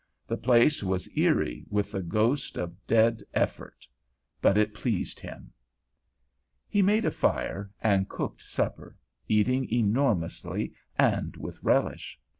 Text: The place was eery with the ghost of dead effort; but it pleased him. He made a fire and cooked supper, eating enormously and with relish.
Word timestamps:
The 0.25 0.35
place 0.35 0.81
was 0.81 1.07
eery 1.15 1.63
with 1.69 1.91
the 1.91 2.01
ghost 2.01 2.57
of 2.57 2.73
dead 2.87 3.21
effort; 3.35 3.85
but 4.41 4.57
it 4.57 4.73
pleased 4.73 5.19
him. 5.19 5.53
He 6.67 6.81
made 6.81 7.05
a 7.05 7.11
fire 7.11 7.69
and 7.83 8.09
cooked 8.09 8.41
supper, 8.41 8.97
eating 9.27 9.71
enormously 9.71 10.73
and 10.97 11.37
with 11.37 11.61
relish. 11.63 12.19